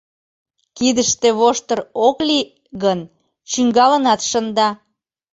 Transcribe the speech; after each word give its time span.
Кидыште 0.77 1.27
воштыр 1.39 1.79
ок 2.07 2.17
лий 2.27 2.45
гын, 2.83 2.99
чӱҥгалынат 3.49 4.19
шында. 4.29 4.69